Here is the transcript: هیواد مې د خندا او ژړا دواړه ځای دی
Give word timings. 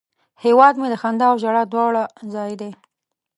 هیواد 0.43 0.73
مې 0.79 0.87
د 0.91 0.95
خندا 1.01 1.25
او 1.31 1.37
ژړا 1.43 1.63
دواړه 1.73 2.03
ځای 2.33 2.51
دی 2.61 2.71